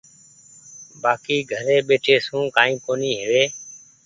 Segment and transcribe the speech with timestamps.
[1.01, 3.43] بآڪي گھري ٻيٺي سون ڪآئي ڪونيٚ هووي۔